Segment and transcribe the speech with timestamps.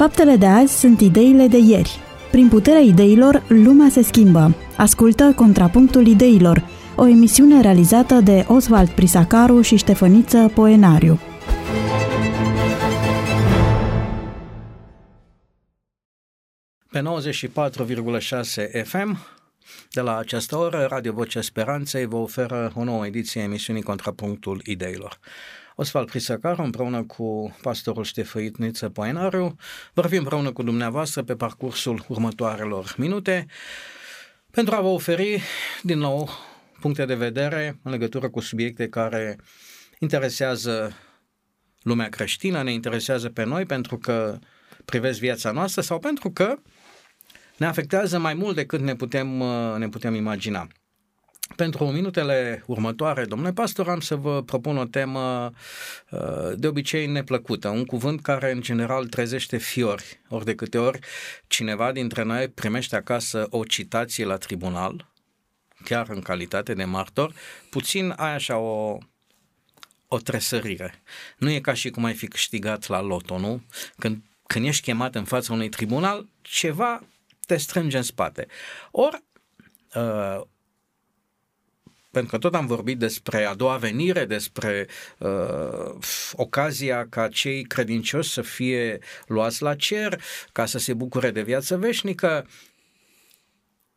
[0.00, 1.98] Faptele de azi sunt ideile de ieri.
[2.30, 4.54] Prin puterea ideilor, lumea se schimbă.
[4.76, 6.64] Ascultă Contrapunctul Ideilor,
[6.96, 11.20] o emisiune realizată de Oswald Prisacaru și Ștefăniță Poenariu.
[16.90, 19.18] Pe 94,6 FM,
[19.90, 24.60] de la această oră, Radio Vocea Speranței vă oferă o nouă ediție a emisiunii Contrapunctul
[24.64, 25.18] Ideilor.
[25.74, 29.56] Osval Prisacar, împreună cu pastorul Ștefăit Niță Poenariu,
[29.92, 33.46] vor fi împreună cu dumneavoastră pe parcursul următoarelor minute
[34.50, 35.42] pentru a vă oferi
[35.82, 36.28] din nou
[36.80, 39.38] puncte de vedere în legătură cu subiecte care
[39.98, 40.96] interesează
[41.82, 44.38] lumea creștină, ne interesează pe noi pentru că
[44.84, 46.58] privesc viața noastră sau pentru că
[47.56, 49.26] ne afectează mai mult decât ne putem,
[49.78, 50.68] ne putem imagina.
[51.56, 55.52] Pentru minutele următoare, domnule pastor, am să vă propun o temă
[56.10, 60.98] uh, de obicei neplăcută, un cuvânt care în general trezește fiori, ori de câte ori
[61.46, 65.12] cineva dintre noi primește acasă o citație la tribunal,
[65.84, 67.34] chiar în calitate de martor,
[67.70, 68.98] puțin ai așa o,
[70.08, 71.02] o tresărire.
[71.36, 73.62] Nu e ca și cum ai fi câștigat la loto, nu?
[73.98, 77.02] Când, când ești chemat în fața unui tribunal, ceva
[77.46, 78.46] te strânge în spate.
[78.90, 79.22] Ori,
[79.94, 80.40] uh,
[82.10, 84.86] pentru că tot am vorbit despre a doua venire, despre
[85.18, 85.94] uh,
[86.32, 91.76] ocazia ca cei credincioși să fie luați la cer, ca să se bucure de viață
[91.76, 92.46] veșnică,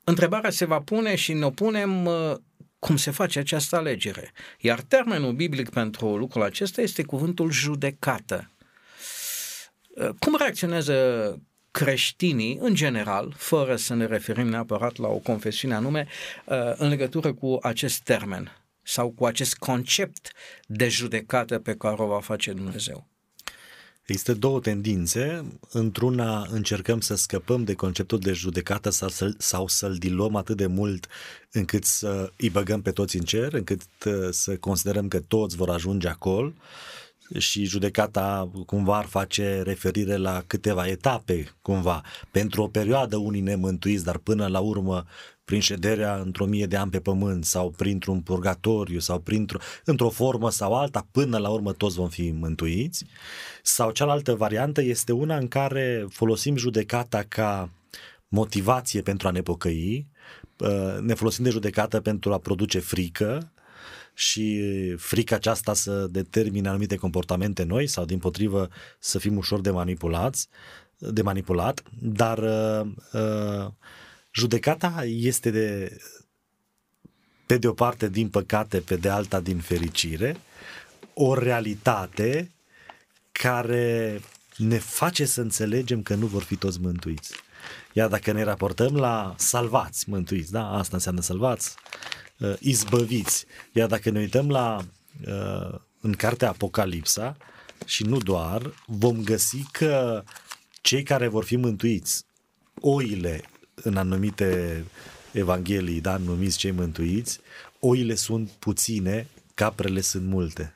[0.03, 2.35] întrebarea se va pune și ne opunem uh,
[2.79, 4.31] cum se face această alegere.
[4.59, 8.51] Iar termenul biblic pentru lucrul acesta este cuvântul judecată.
[9.87, 10.95] Uh, cum reacționează
[11.73, 16.07] creștinii, în general, fără să ne referim neapărat la o confesiune anume,
[16.45, 20.31] uh, în legătură cu acest termen sau cu acest concept
[20.67, 23.07] de judecată pe care o va face Dumnezeu.
[24.05, 25.45] Există două tendințe.
[25.71, 30.65] Într-una încercăm să scăpăm de conceptul de judecată sau, să, sau să-l diluăm atât de
[30.65, 31.07] mult
[31.51, 35.69] încât să îi băgăm pe toți în cer, încât uh, să considerăm că toți vor
[35.69, 36.53] ajunge acolo
[37.37, 42.01] și judecata cumva ar face referire la câteva etape cumva.
[42.31, 45.05] Pentru o perioadă unii nemântuiți, dar până la urmă
[45.45, 50.49] prin șederea într-o mie de ani pe pământ sau printr-un purgatoriu sau printr-o, într-o formă
[50.49, 53.05] sau alta, până la urmă toți vom fi mântuiți.
[53.63, 57.69] Sau cealaltă variantă este una în care folosim judecata ca
[58.27, 60.07] motivație pentru a ne pocăi,
[61.01, 63.51] ne folosim de judecată pentru a produce frică,
[64.13, 64.61] și
[64.97, 68.69] frica aceasta să determine anumite comportamente noi sau din potrivă
[68.99, 70.47] să fim ușor de manipulați,
[70.97, 73.71] de manipulat, dar uh, uh,
[74.31, 75.97] judecata este de
[77.45, 80.37] pe de o parte din păcate, pe de alta din fericire,
[81.13, 82.51] o realitate
[83.31, 84.19] care
[84.57, 87.33] ne face să înțelegem că nu vor fi toți mântuiți.
[87.93, 91.75] Iar dacă ne raportăm la salvați, mântuiți, da, asta înseamnă salvați,
[92.43, 93.45] uh, izbăviți.
[93.71, 94.85] Iar dacă ne uităm la
[95.27, 97.37] uh, în cartea Apocalipsa
[97.85, 100.23] și nu doar, vom găsi că
[100.81, 102.25] cei care vor fi mântuiți,
[102.73, 103.41] oile
[103.75, 104.83] în anumite
[105.31, 107.39] evanghelii, da, numiți cei mântuiți,
[107.79, 110.71] oile sunt puține, caprele sunt multe.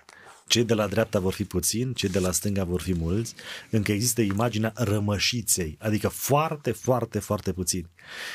[0.47, 3.33] Cei de la dreapta vor fi puțini, cei de la stânga vor fi mulți,
[3.69, 7.89] încă există imaginea rămășiței, adică foarte, foarte, foarte puțini.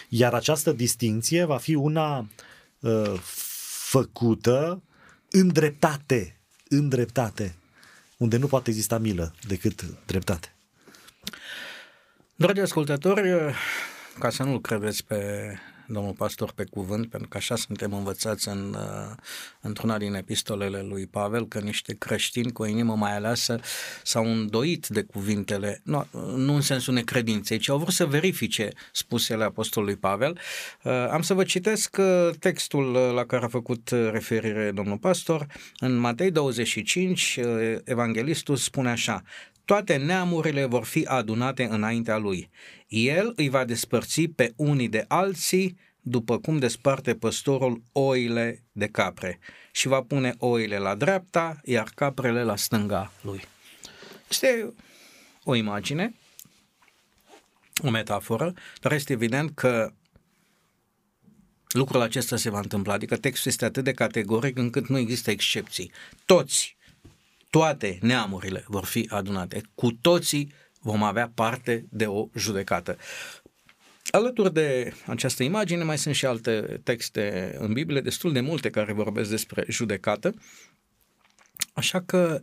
[0.09, 2.27] Iar această distinție va fi una uh,
[3.91, 4.83] făcută
[5.31, 7.55] în dreptate, în dreptate,
[8.17, 10.55] unde nu poate exista milă decât dreptate.
[12.35, 13.55] Dragi ascultători,
[14.19, 15.19] ca să nu-l credeți pe
[15.87, 19.17] domnul pastor pe cuvânt, pentru că așa suntem învățați în, uh,
[19.61, 23.61] într-una din epistolele lui Pavel, că niște creștini cu o inimă mai aleasă
[24.03, 29.45] s-au îndoit de cuvintele, nu, nu în sensul necredinței, ci au vrut să verifice spusele
[29.45, 30.39] apostolului Pavel.
[30.83, 35.47] Uh, am să vă citesc uh, textul la care a făcut referire domnul pastor.
[35.79, 37.41] În Matei 25,
[37.85, 39.23] evanghelistul spune așa,
[39.73, 42.51] toate neamurile vor fi adunate înaintea lui.
[42.89, 49.39] El îi va despărți pe unii de alții, după cum desparte păstorul oile de capre
[49.71, 53.45] și va pune oile la dreapta, iar caprele la stânga lui.
[54.29, 54.75] Este
[55.45, 56.15] o imagine,
[57.83, 59.93] o metaforă, dar este evident că
[61.69, 65.93] lucrul acesta se va întâmpla, adică textul este atât de categoric încât nu există excepții.
[66.27, 66.77] Toți
[67.53, 69.63] toate neamurile vor fi adunate.
[69.75, 72.97] Cu toții vom avea parte de o judecată.
[74.11, 78.93] Alături de această imagine mai sunt și alte texte în Biblie, destul de multe care
[78.93, 80.35] vorbesc despre judecată.
[81.73, 82.41] Așa că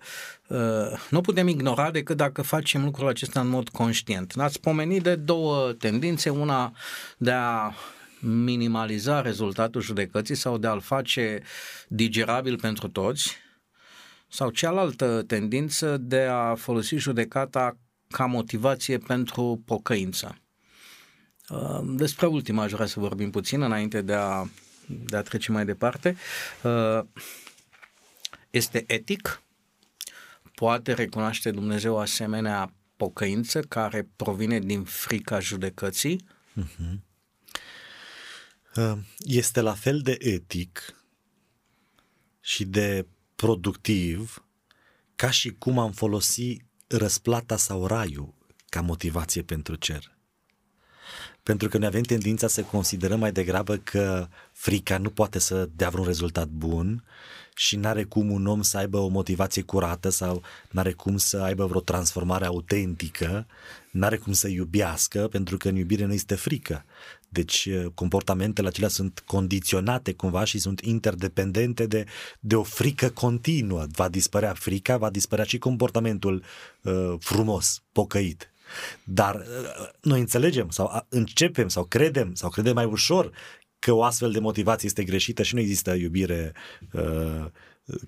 [0.47, 4.33] uh, nu putem ignora decât dacă facem lucrul acesta în mod conștient.
[4.37, 6.73] Ați pomenit de două tendințe, una
[7.17, 7.73] de a
[8.19, 11.41] minimaliza rezultatul judecății sau de a-l face
[11.87, 13.37] digerabil pentru toți,
[14.29, 17.77] sau cealaltă tendință de a folosi judecata
[18.07, 20.37] ca motivație pentru pocăință.
[21.49, 24.47] Uh, despre ultima aș vrea să vorbim puțin înainte de a,
[24.87, 26.15] de a trece mai departe.
[26.63, 26.99] Uh,
[28.49, 29.41] este etic?
[30.55, 36.25] Poate recunoaște Dumnezeu asemenea pocăință care provine din frica judecății?
[36.61, 37.07] Uh-huh.
[39.17, 40.95] Este la fel de etic
[42.39, 43.05] și de
[43.39, 44.45] productiv
[45.15, 48.33] ca și cum am folosit răsplata sau raiul
[48.69, 50.17] ca motivație pentru cer.
[51.43, 55.89] Pentru că noi avem tendința să considerăm mai degrabă că frica nu poate să dea
[55.89, 57.03] vreun rezultat bun
[57.59, 60.41] și n-are cum un om să aibă o motivație curată sau
[60.71, 63.47] n-are cum să aibă vreo transformare autentică,
[63.91, 66.85] n-are cum să iubească, pentru că în iubire nu este frică.
[67.29, 72.05] Deci eh, comportamentele acelea sunt condiționate cumva și sunt interdependente de,
[72.39, 73.85] de o frică continuă.
[73.91, 76.43] Va dispărea frica, va dispărea și comportamentul
[76.81, 78.51] uh, frumos, pocăit.
[79.03, 83.31] Dar uh, noi înțelegem sau începem sau credem sau credem mai ușor
[83.79, 86.53] că o astfel de motivație este greșită și nu există iubire
[86.91, 87.45] uh,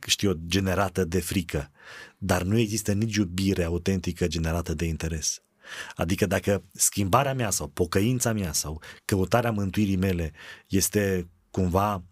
[0.06, 1.72] știu eu, generată de frică,
[2.18, 5.42] dar nu există nici iubire autentică generată de interes.
[5.96, 10.32] Adică dacă schimbarea mea sau pocăința mea sau căutarea mântuirii mele
[10.68, 12.04] este cumva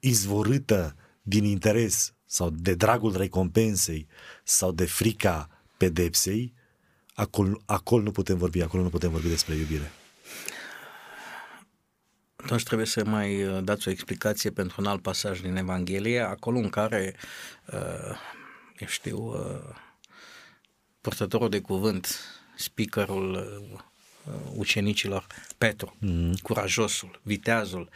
[0.00, 4.06] izvorâtă din interes sau de dragul recompensei
[4.44, 6.54] sau de frica pedepsei,
[7.14, 9.92] acolo, acolo nu putem vorbi, acolo nu putem vorbi despre iubire.
[12.48, 16.58] Atunci trebuie să mai uh, dați o explicație pentru un alt pasaj din Evanghelie, acolo
[16.58, 17.14] în care,
[17.72, 18.18] uh,
[18.78, 19.74] eu știu, uh,
[21.00, 22.20] purtătorul de cuvânt,
[22.56, 23.46] speakerul
[24.54, 25.26] ucenicilor,
[25.58, 26.32] Petru, mm-hmm.
[26.42, 27.88] curajosul, viteazul,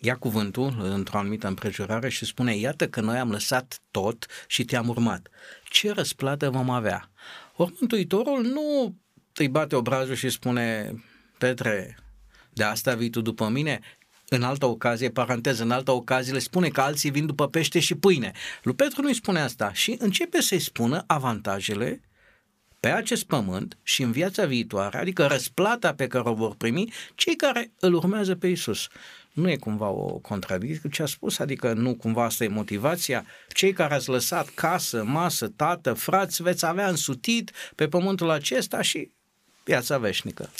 [0.00, 4.88] ia cuvântul într-o anumită împrejurare și spune, iată că noi am lăsat tot și te-am
[4.88, 5.28] urmat.
[5.64, 7.10] Ce răsplată vom avea?
[7.56, 8.94] Ori Mântuitorul nu
[9.34, 10.94] îi bate obrazul și spune,
[11.38, 11.98] Petre,
[12.52, 13.80] de asta vii tu după mine?
[14.28, 17.94] În altă ocazie, paranteză, în altă ocazie le spune că alții vin după pește și
[17.94, 18.32] pâine.
[18.62, 22.00] Lui Petru nu-i spune asta și începe să-i spună avantajele
[22.80, 27.36] pe acest pământ și în viața viitoare, adică răsplata pe care o vor primi cei
[27.36, 28.88] care îl urmează pe Isus.
[29.32, 33.26] Nu e cumva o contradicție cu ce a spus, adică nu cumva asta e motivația.
[33.52, 39.10] Cei care ați lăsat casă, masă, tată, frați, veți avea însutit pe pământul acesta și
[39.64, 40.50] viața veșnică.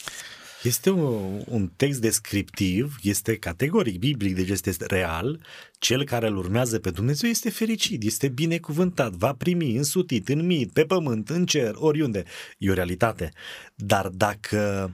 [0.62, 5.40] Este un, un text descriptiv, este categoric biblic, deci este real.
[5.78, 10.72] Cel care îl urmează pe Dumnezeu este fericit, este binecuvântat, va primi însutit, în mit,
[10.72, 12.24] pe pământ, în cer, oriunde.
[12.58, 13.32] E o realitate.
[13.74, 14.90] Dar dacă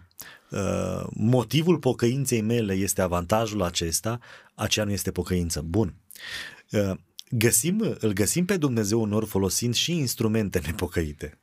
[0.50, 4.18] uh, motivul pocăinței mele este avantajul acesta,
[4.54, 5.60] aceea nu este pocăință.
[5.60, 5.94] Bun.
[6.70, 6.96] Uh,
[7.30, 11.38] găsim, îl găsim pe Dumnezeu unor folosind și instrumente nepocăite.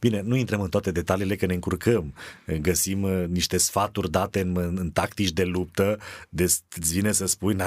[0.00, 2.14] Bine, nu intrăm în toate detaliile că ne încurcăm.
[2.60, 5.98] Găsim uh, niște sfaturi date în, în tactici de luptă,
[6.28, 6.42] de
[6.76, 7.64] îți vine să spui, nu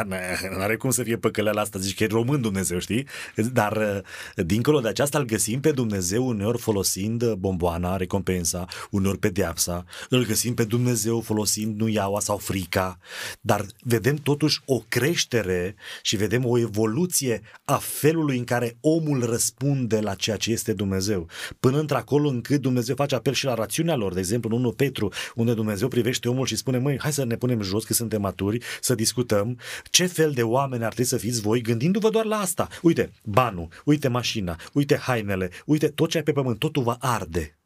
[0.60, 3.08] are cum să fie păcăleala asta, zici că e român Dumnezeu, știi?
[3.54, 9.18] Dar uh, dincolo de aceasta îl găsim pe Dumnezeu uneori folosind uh, bomboana, recompensa, uneori
[9.18, 13.00] pedeapsa, îl găsim pe Dumnezeu folosind nuiaua sau frica,
[13.42, 20.00] dar vedem totuși o creștere și vedem o evoluție a felului în care omul răspunde
[20.00, 21.28] la ceea ce este Dumnezeu.
[21.60, 24.14] Până într-acolo încât Dumnezeu face apel și la rațiunea lor.
[24.14, 27.36] De exemplu, în 1 Petru, unde Dumnezeu privește omul și spune, măi, hai să ne
[27.36, 29.58] punem jos că suntem maturi, să discutăm
[29.90, 32.68] ce fel de oameni ar trebui să fiți voi, gândindu-vă doar la asta.
[32.82, 37.59] Uite, banul, uite mașina, uite hainele, uite tot ce ai pe pământ, totul va arde.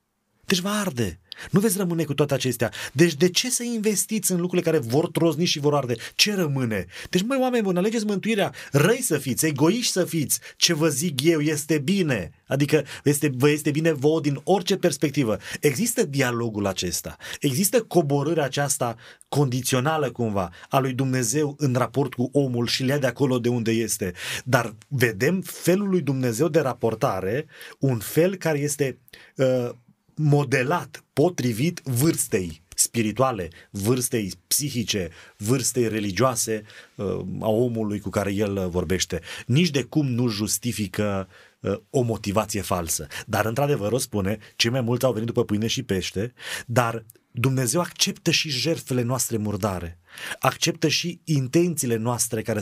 [0.46, 1.20] Deci va arde.
[1.50, 2.72] Nu veți rămâne cu toate acestea.
[2.94, 5.96] Deci de ce să investiți în lucrurile care vor trozni și vor arde?
[6.16, 6.86] Ce rămâne?
[7.10, 8.54] Deci, măi, oameni buni, alegeți mântuirea.
[8.72, 10.40] Răi să fiți, egoiști să fiți.
[10.58, 12.32] Ce vă zic eu este bine.
[12.48, 15.38] Adică este, vă este bine vouă din orice perspectivă.
[15.60, 17.18] Există dialogul acesta.
[17.40, 18.96] Există coborârea aceasta
[19.28, 23.72] condițională cumva a lui Dumnezeu în raport cu omul și le de acolo de unde
[23.72, 24.14] este.
[24.44, 27.46] Dar vedem felul lui Dumnezeu de raportare,
[27.80, 28.98] un fel care este
[29.36, 29.70] uh,
[30.16, 36.64] modelat potrivit vârstei spirituale, vârstei psihice, vârstei religioase
[36.96, 37.06] uh,
[37.40, 39.22] a omului cu care el vorbește.
[39.46, 41.28] Nici de cum nu justifică
[41.60, 43.08] uh, o motivație falsă.
[43.26, 46.34] Dar, într-adevăr, o spune, cei mai mulți au venit după pâine și pește,
[46.66, 50.00] dar Dumnezeu acceptă și jertfele noastre murdare,
[50.40, 52.62] acceptă și intențiile noastre care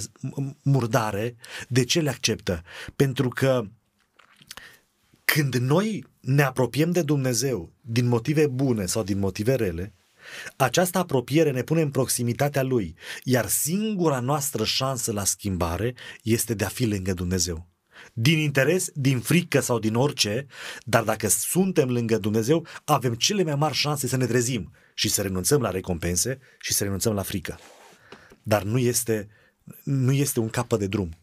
[0.62, 1.36] murdare.
[1.68, 2.64] De ce le acceptă?
[2.96, 3.66] Pentru că
[5.34, 9.94] când noi ne apropiem de Dumnezeu din motive bune sau din motive rele,
[10.58, 16.66] această apropiere ne pune în proximitatea Lui, iar singura noastră șansă la schimbare este de
[16.66, 17.68] a fi lângă Dumnezeu.
[18.14, 20.46] Din interes, din frică sau din orice,
[20.84, 25.22] dar dacă suntem lângă Dumnezeu, avem cele mai mari șanse să ne trezim și să
[25.22, 27.60] renunțăm la recompense și să renunțăm la frică.
[28.44, 29.28] Dar nu este,
[29.84, 31.16] nu este un capăt de drum.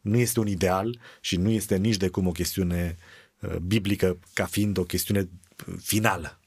[0.00, 3.13] Nu este un ideal și nu este nici de cum o chestiune uh,
[3.62, 6.38] biblică ca fiind o chestiune uh, finală.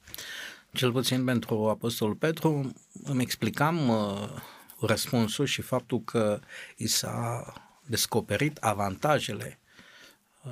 [0.72, 4.28] Cel puțin pentru Apostolul Petru îmi explicam uh,
[4.80, 6.40] răspunsul și faptul că
[6.76, 7.52] i s-a
[7.86, 9.58] descoperit avantajele
[10.44, 10.50] uh,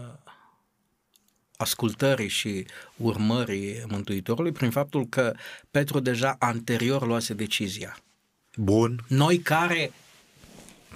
[1.57, 5.35] ascultării și urmării Mântuitorului prin faptul că
[5.71, 7.99] Petru deja anterior luase decizia.
[8.57, 9.05] Bun.
[9.09, 9.93] Noi care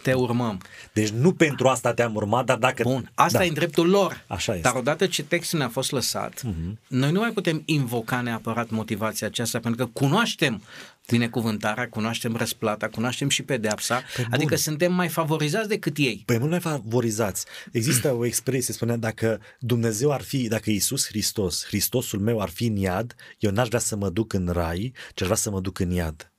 [0.02, 0.61] te urmăm.
[0.92, 2.83] Deci nu pentru asta te-am urmat, dar dacă...
[2.83, 3.45] Bun, asta da.
[3.45, 4.25] e în dreptul lor.
[4.26, 4.69] Așa este.
[4.69, 6.73] Dar odată ce textul ne-a fost lăsat, uh-huh.
[6.87, 10.62] noi nu mai putem invoca neapărat motivația aceasta, pentru că cunoaștem
[11.11, 14.57] binecuvântarea, cunoaștem răsplata, cunoaștem și pedeapsa, păi adică bun.
[14.57, 16.23] suntem mai favorizați decât ei.
[16.26, 17.45] Păi mult mai favorizați.
[17.73, 22.66] Există o expresie, spunea, dacă Dumnezeu ar fi, dacă Iisus Hristos, Hristosul meu ar fi
[22.66, 25.61] în iad, eu n-aș vrea să mă duc în rai, ci aș vrea să mă
[25.61, 26.30] duc în iad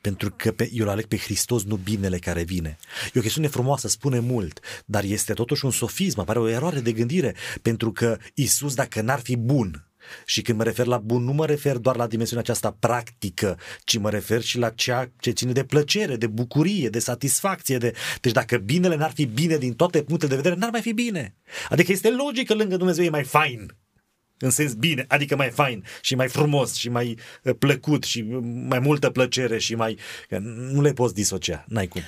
[0.00, 2.78] pentru că pe, eu îl aleg pe Hristos, nu binele care vine.
[3.14, 6.92] E o chestiune frumoasă, spune mult, dar este totuși un sofism, apare o eroare de
[6.92, 9.84] gândire, pentru că Isus, dacă n-ar fi bun,
[10.24, 13.98] și când mă refer la bun, nu mă refer doar la dimensiunea aceasta practică, ci
[13.98, 17.78] mă refer și la ceea ce ține de plăcere, de bucurie, de satisfacție.
[17.78, 17.92] De...
[18.20, 21.34] Deci dacă binele n-ar fi bine din toate punctele de vedere, n-ar mai fi bine.
[21.68, 23.74] Adică este logic că lângă Dumnezeu e mai fain
[24.40, 28.22] în sens bine, adică mai fain și mai frumos și mai uh, plăcut și
[28.68, 29.98] mai multă plăcere și mai...
[30.72, 32.02] Nu le poți disocia, n-ai cum.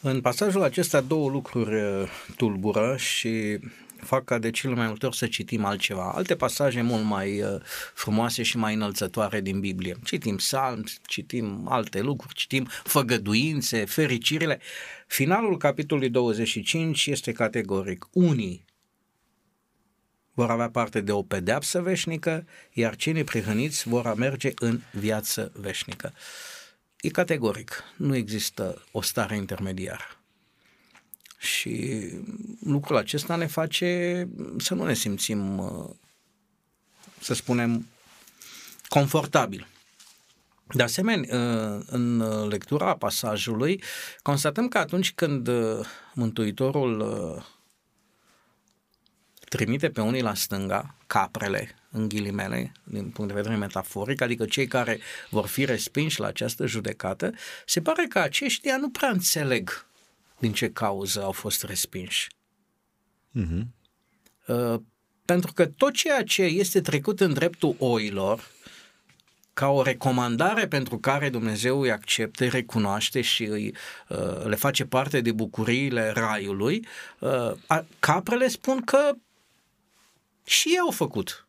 [0.00, 3.58] În pasajul acesta două lucruri uh, tulbură și
[4.00, 6.12] fac ca de cele mai multe ori să citim altceva.
[6.14, 7.60] Alte pasaje mult mai uh,
[7.94, 9.96] frumoase și mai înălțătoare din Biblie.
[10.04, 14.60] Citim psalm, citim alte lucruri, citim făgăduințe, fericirile.
[15.06, 18.08] Finalul capitolului 25 este categoric.
[18.12, 18.64] Unii
[20.38, 26.12] vor avea parte de o pedeapsă veșnică, iar cei neprihăniți vor merge în viață veșnică.
[27.00, 30.04] E categoric, nu există o stare intermediară.
[31.38, 32.04] Și
[32.64, 34.28] lucrul acesta ne face
[34.58, 35.62] să nu ne simțim,
[37.20, 37.86] să spunem,
[38.88, 39.66] confortabil.
[40.74, 41.38] De asemenea,
[41.86, 42.18] în
[42.48, 43.82] lectura pasajului,
[44.22, 45.50] constatăm că atunci când
[46.14, 47.56] Mântuitorul
[49.48, 54.66] trimite pe unii la stânga, caprele, în ghilimele, din punct de vedere metaforic, adică cei
[54.66, 54.98] care
[55.30, 57.32] vor fi respinși la această judecată,
[57.66, 59.86] se pare că aceștia nu prea înțeleg
[60.38, 62.26] din ce cauză au fost respinși.
[63.34, 63.62] Uh-huh.
[64.46, 64.80] Uh,
[65.24, 68.50] pentru că tot ceea ce este trecut în dreptul oilor,
[69.52, 73.74] ca o recomandare pentru care Dumnezeu îi accepte, îi recunoaște și îi,
[74.08, 76.86] uh, le face parte de bucuriile raiului,
[77.18, 77.52] uh,
[77.98, 79.12] caprele spun că
[80.48, 81.48] și ei au făcut.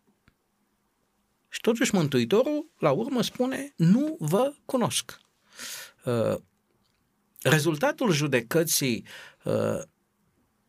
[1.50, 5.20] Și totuși Mântuitorul, la urmă, spune, nu vă cunosc.
[6.03, 6.36] Uh,
[7.41, 9.06] rezultatul judecății
[9.44, 9.82] uh,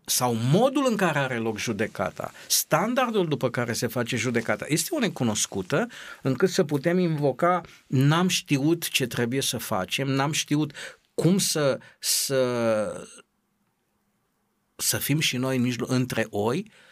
[0.04, 4.98] sau modul în care are loc judecata, standardul după care se face judecata, este o
[4.98, 5.86] necunoscută
[6.22, 10.72] încât să putem invoca n-am știut ce trebuie să facem, n-am știut
[11.14, 13.08] cum să, să,
[14.76, 16.88] să fim și noi în mijloc, între oi, Uh,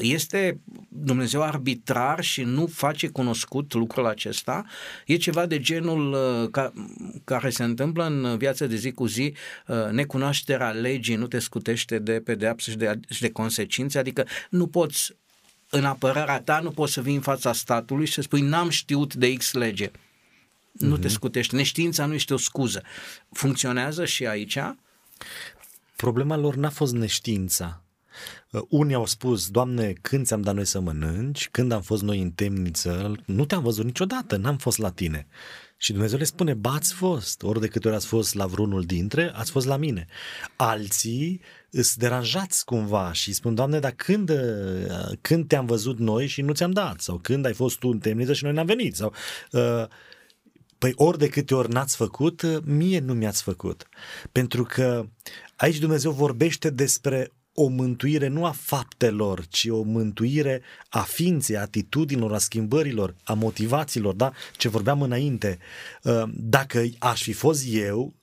[0.00, 4.64] este Dumnezeu arbitrar și nu face cunoscut lucrul acesta?
[5.06, 6.72] E ceva de genul uh, ca,
[7.24, 9.34] care se întâmplă în viața de zi cu zi,
[9.66, 14.66] uh, necunoașterea legii nu te scutește de pedeapsă și de, și de consecințe, adică nu
[14.66, 15.12] poți
[15.70, 19.14] în apărarea ta nu poți să vii în fața statului și să spui n-am știut
[19.14, 19.90] de X lege.
[20.72, 21.00] Nu mm-hmm.
[21.00, 21.14] te mhm.
[21.14, 21.56] scutește.
[21.56, 22.82] Neștiința nu este o scuză.
[23.32, 24.58] Funcționează și aici?
[25.96, 27.82] Problema lor n-a fost neștiința.
[28.50, 32.20] Uh, unii au spus, Doamne, când ți-am dat noi să mănânci, când am fost noi
[32.20, 35.26] în temniță, nu te-am văzut niciodată, n-am fost la tine.
[35.76, 38.82] Și Dumnezeu le spune, ba ați fost, ori de câte ori ați fost la vreunul
[38.82, 40.06] dintre, ați fost la mine.
[40.56, 41.40] Alții
[41.70, 44.36] îți deranjați cumva și spun, Doamne, dar când, uh,
[45.20, 47.00] când te-am văzut noi și nu ți-am dat?
[47.00, 48.96] Sau când ai fost tu în temniță și noi n-am venit?
[48.96, 49.14] Sau,
[49.50, 49.86] uh,
[50.78, 53.88] Păi ori de câte ori n-ați făcut, mie nu mi-ați făcut.
[54.32, 55.06] Pentru că
[55.56, 61.60] aici Dumnezeu vorbește despre o mântuire nu a faptelor, ci o mântuire a ființei, a
[61.60, 64.32] atitudinilor, a schimbărilor, a motivațiilor, da?
[64.56, 65.58] Ce vorbeam înainte.
[66.02, 68.14] Uh, dacă aș fi fost eu,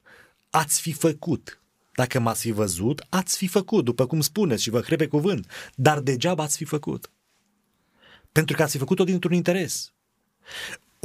[0.49, 1.61] ați fi făcut.
[1.93, 5.51] Dacă m-ați fi văzut, ați fi făcut, după cum spuneți și vă cred pe cuvânt.
[5.75, 7.11] Dar degeaba ați fi făcut.
[8.31, 9.93] Pentru că ați fi făcut-o dintr-un interes.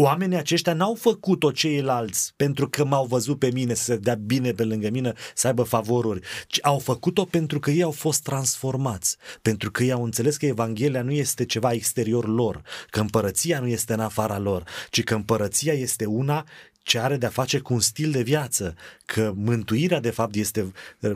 [0.04, 4.52] Oamenii aceștia n-au făcut-o ceilalți pentru că m-au văzut pe mine să se dea bine
[4.52, 9.16] pe lângă mine, să aibă favoruri, ci au făcut-o pentru că ei au fost transformați,
[9.42, 13.66] pentru că ei au înțeles că Evanghelia nu este ceva exterior lor, că împărăția nu
[13.66, 16.46] este în afara lor, ci că împărăția este una
[16.82, 18.74] ce are de-a face cu un stil de viață,
[19.04, 20.72] că mântuirea de fapt este,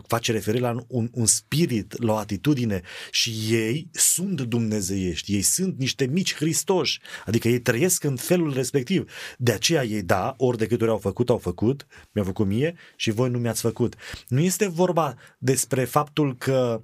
[0.06, 5.78] face referire la un, un spirit, la o atitudine și ei sunt dumnezeiești, ei sunt
[5.78, 9.10] niște mici Hristoși, adică ei trăiesc în felul respectiv.
[9.38, 12.74] De aceea ei da, ori de câte ori au făcut, au făcut, mi-au făcut mie
[12.96, 13.94] și voi nu mi-ați făcut.
[14.28, 16.80] Nu este vorba despre faptul că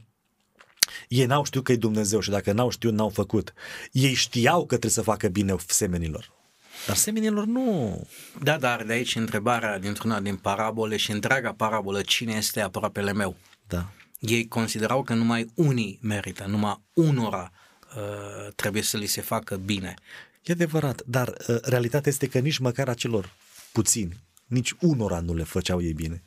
[1.08, 3.52] ei n-au știut că e Dumnezeu și dacă n-au știut, n-au făcut.
[3.92, 6.41] Ei știau că trebuie să facă bine semenilor.
[6.86, 8.00] Dar semenilor nu.
[8.42, 13.36] Da, dar de aici întrebarea dintr-una din parabole și întreaga parabolă, cine este aproapele meu?
[13.68, 13.88] Da.
[14.18, 17.52] Ei considerau că numai unii merită, numai unora
[17.96, 19.94] uh, trebuie să li se facă bine.
[20.42, 23.34] E adevărat, dar uh, realitatea este că nici măcar acelor
[23.72, 26.22] puțini, nici unora nu le făceau ei bine.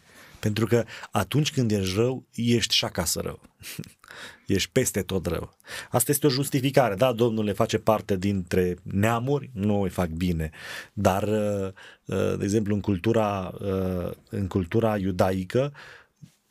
[0.45, 3.39] Pentru că atunci când ești rău, ești și acasă rău.
[4.55, 5.57] ești peste tot rău.
[5.91, 6.95] Asta este o justificare.
[6.95, 10.51] Da, Domnul le face parte dintre neamuri, nu îi fac bine.
[10.93, 11.71] Dar, uh,
[12.05, 15.73] uh, de exemplu, în cultura, uh, în cultura iudaică,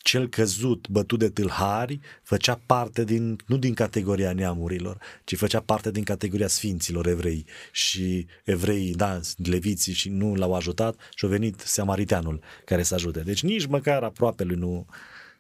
[0.04, 5.90] cel căzut, bătut de tâlhari, făcea parte din, nu din categoria neamurilor, ci făcea parte
[5.90, 7.46] din categoria sfinților evrei.
[7.72, 13.20] Și evreii, da, leviții și nu l-au ajutat și a venit seamariteanul care să ajute.
[13.20, 14.86] Deci nici măcar aproape lui nu,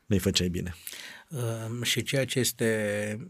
[0.06, 0.74] nu-i făceai bine.
[1.28, 3.28] Uh, și ceea ce este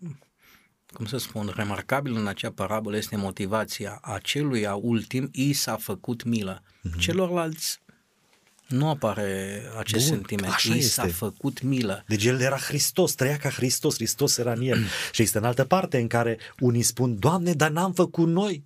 [0.93, 6.63] cum să spun, remarcabil în acea parabolă este motivația aceluia ultim, i s-a făcut milă.
[6.63, 6.99] Mm-hmm.
[6.99, 7.81] Celorlalți
[8.67, 10.53] nu apare acest Bun, sentiment.
[10.53, 10.91] Așa Ei este.
[10.91, 12.05] s-a făcut milă.
[12.07, 14.79] Deci el era Hristos, trăia ca Hristos, Hristos era în el.
[15.13, 18.65] și este în altă parte în care unii spun, Doamne, dar n-am făcut noi.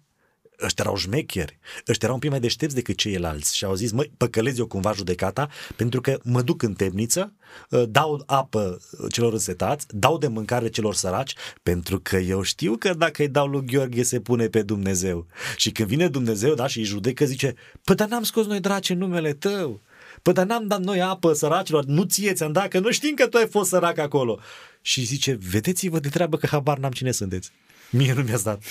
[0.65, 1.59] Ăștia erau șmecheri,
[1.89, 4.93] ăștia erau un pic mai deștepți decât ceilalți și au zis, măi, păcălezi eu cumva
[4.93, 7.35] judecata pentru că mă duc în temniță,
[7.73, 8.81] ă, dau apă
[9.11, 13.47] celor însetați, dau de mâncare celor săraci, pentru că eu știu că dacă îi dau
[13.47, 15.27] lui Gheorghe se pune pe Dumnezeu.
[15.57, 18.95] Și când vine Dumnezeu, da, și îi judecă, zice, păi dar n-am scos noi drace
[18.95, 19.81] numele tău,
[20.29, 23.27] Păi dar n-am dat noi apă săracilor, nu ție ți-am dat, că nu știm că
[23.27, 24.41] tu ai fost sărac acolo.
[24.81, 27.51] Și zice, vedeți-vă de treabă că habar n-am cine sunteți.
[27.91, 28.63] Mie nu mi-ați dat.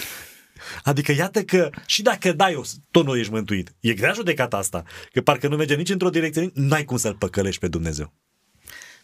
[0.83, 3.73] Adică iată că și dacă dai, o, tot nu ești mântuit.
[3.79, 4.83] E grea judecata asta.
[5.11, 8.13] Că parcă nu merge nici într-o direcție, n-ai cum să-L păcălești pe Dumnezeu.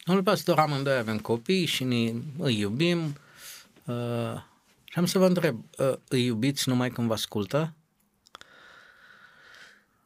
[0.05, 3.17] Domnul pastor, amândoi avem copii și ne îi iubim.
[3.85, 4.35] Uh,
[4.83, 7.73] și am să vă întreb, uh, îi iubiți numai când vă ascultă?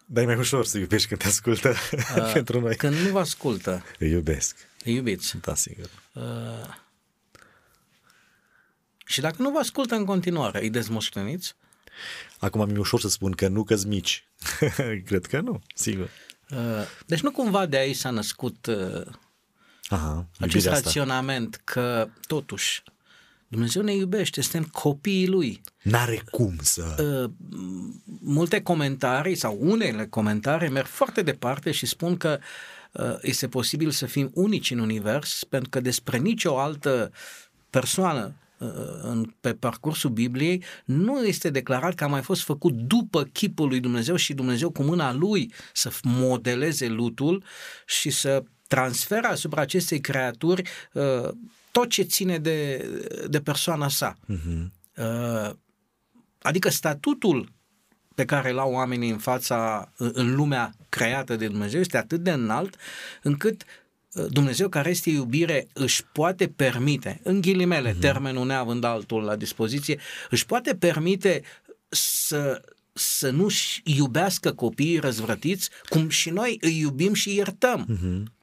[0.10, 2.76] Dar e mai ușor să iubești când te ascultă uh, pentru noi.
[2.76, 3.84] Când nu vă ascultă.
[4.00, 4.56] Îi iubesc.
[4.84, 5.38] Îi iubiți.
[5.42, 5.90] Da, sigur.
[6.14, 6.74] Uh,
[9.06, 11.56] și dacă nu vă ascultă în continuare, îi dezmoșteniți?
[12.40, 14.28] Acum mi-e ușor să spun că nu, că mici.
[15.08, 16.10] Cred că nu, sigur.
[16.50, 16.58] Uh,
[17.06, 19.06] deci nu cumva de aici s-a născut uh,
[19.88, 21.72] Aha, acest raționament asta.
[21.72, 22.84] că totuși
[23.48, 25.62] Dumnezeu ne iubește, suntem copiii Lui.
[25.82, 26.96] N-are cum să...
[27.00, 27.32] Uh,
[28.20, 32.40] multe comentarii sau unele comentarii merg foarte departe și spun că
[32.92, 37.12] uh, este posibil să fim unici în univers pentru că despre nicio altă
[37.70, 38.70] persoană uh,
[39.02, 43.80] în, pe parcursul Bibliei nu este declarat că a mai fost făcut după chipul lui
[43.80, 47.44] Dumnezeu și Dumnezeu cu mâna lui să modeleze lutul
[47.86, 50.62] și să transferă asupra acestei creaturi
[50.94, 51.30] uh,
[51.78, 52.90] tot ce ține de,
[53.28, 54.18] de persoana sa.
[54.34, 55.52] Uh-huh.
[56.42, 57.52] Adică statutul
[58.16, 62.76] pe care l-au oamenii în fața, în lumea creată de Dumnezeu este atât de înalt
[63.22, 63.64] încât
[64.14, 68.00] uh, Dumnezeu care este iubire își poate permite, în ghilimele, uh-huh.
[68.00, 71.42] termenul neavând altul la dispoziție, își poate permite
[71.88, 72.62] să,
[72.94, 77.88] să nu-și iubească copiii răzvrătiți cum și noi îi iubim și iertăm.
[77.90, 78.36] Uh-huh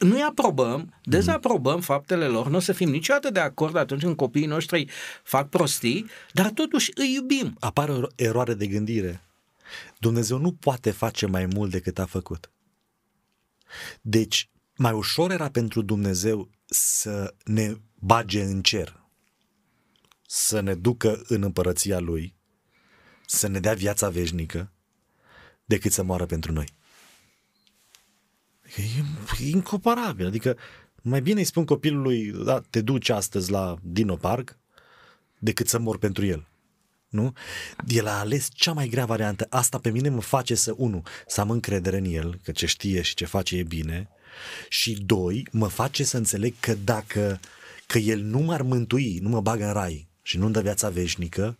[0.00, 4.46] nu-i aprobăm, dezaprobăm faptele lor, nu o să fim niciodată de acord atunci când copiii
[4.46, 4.90] noștri
[5.22, 7.56] fac prostii, dar totuși îi iubim.
[7.60, 9.24] Apare o eroare de gândire.
[9.98, 12.50] Dumnezeu nu poate face mai mult decât a făcut.
[14.00, 19.02] Deci, mai ușor era pentru Dumnezeu să ne bage în cer,
[20.26, 22.34] să ne ducă în împărăția Lui,
[23.26, 24.72] să ne dea viața veșnică,
[25.64, 26.66] decât să moară pentru noi.
[28.76, 29.04] E,
[29.44, 30.26] e incomparabil.
[30.26, 30.56] Adică
[31.06, 34.58] Mai bine îi spun copilului, da, te duci astăzi la Dino Park,
[35.38, 36.46] decât să mor pentru el.
[37.08, 37.32] Nu?
[37.86, 39.46] El a ales cea mai grea variantă.
[39.50, 43.02] Asta pe mine mă face să, unu, să am încredere în el, că ce știe
[43.02, 44.08] și ce face e bine,
[44.68, 47.40] și doi, mă face să înțeleg că dacă
[47.86, 51.58] că el nu m-ar mântui, nu mă bagă în rai și nu-mi dă viața veșnică,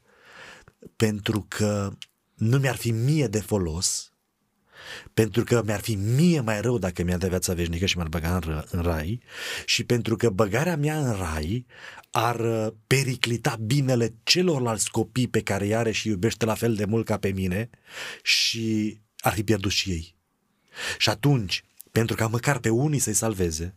[0.96, 1.92] pentru că
[2.35, 4.12] nu mi-ar fi mie de folos,
[5.14, 8.37] pentru că mi-ar fi mie mai rău dacă mi-a dat viața veșnică și m-ar băga
[8.37, 9.20] în, în rai
[9.64, 11.66] și pentru că băgarea mea în rai
[12.11, 16.85] ar uh, periclita binele celorlalți copii pe care i are și iubește la fel de
[16.85, 17.70] mult ca pe mine
[18.23, 20.14] și ar fi pierdut și ei.
[20.99, 23.75] Și atunci, pentru ca măcar pe unii să-i salveze,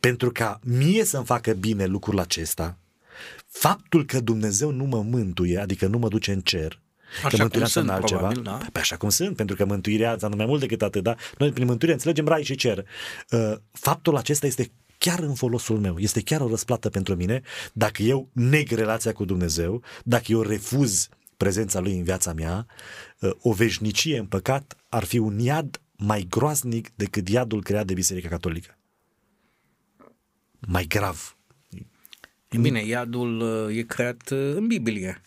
[0.00, 2.78] pentru ca mie să-mi facă bine lucrul acesta,
[3.46, 6.80] faptul că Dumnezeu nu mă mântuie, adică nu mă duce în cer,
[7.16, 8.20] Așa că mântuirea sunt, altceva.
[8.20, 8.58] probabil, da?
[8.72, 11.14] Păi așa cum sunt, pentru că mântuirea înseamnă mai mult decât atât, da?
[11.38, 12.84] Noi prin mântuire înțelegem rai și cer.
[13.30, 17.42] Uh, faptul acesta este chiar în folosul meu, este chiar o răsplată pentru mine
[17.72, 22.66] dacă eu neg relația cu Dumnezeu, dacă eu refuz prezența Lui în viața mea,
[23.20, 27.94] uh, o veșnicie în păcat ar fi un iad mai groaznic decât iadul creat de
[27.94, 28.78] Biserica Catolică.
[30.58, 31.36] Mai grav.
[32.50, 35.20] E bine, iadul uh, e creat uh, în Biblie.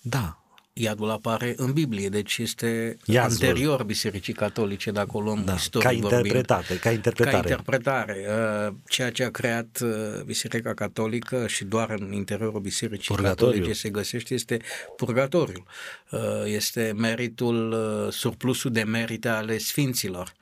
[0.00, 0.43] Da,
[0.76, 3.46] Iadul apare în Biblie, deci este Iazul.
[3.46, 5.52] anterior Bisericii Catolice, dacă o luăm da.
[5.54, 6.14] istoric ca vorbind.
[6.24, 7.36] interpretate, ca interpretare.
[7.36, 8.26] Ca interpretare.
[8.68, 13.52] Uh, Ceea ce a creat uh, Biserica Catolică și doar în interiorul Bisericii Purgatoriu.
[13.52, 14.58] Catolice se găsește este
[14.96, 15.64] purgatoriul.
[16.10, 17.72] Uh, Este meritul,
[18.06, 20.32] uh, surplusul de merite ale sfinților.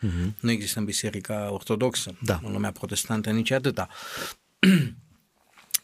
[0.40, 2.25] Nu există în Biserica Ortodoxă, Mhm.
[2.25, 2.40] Da.
[2.45, 3.88] în lumea protestantă nici atâta.